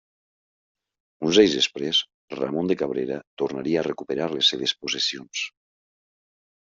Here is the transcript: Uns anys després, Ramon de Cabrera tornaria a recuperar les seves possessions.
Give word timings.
Uns 1.27 1.39
anys 1.43 1.57
després, 1.57 1.99
Ramon 2.39 2.71
de 2.71 2.77
Cabrera 2.81 3.19
tornaria 3.43 3.83
a 3.83 3.87
recuperar 3.89 4.31
les 4.37 4.51
seves 4.55 4.75
possessions. 4.83 5.45